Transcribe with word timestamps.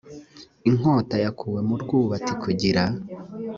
inkota 0.69 1.15
yakuwe 1.25 1.59
mu 1.67 1.75
rwubati 1.81 2.33
kugira 2.41 2.83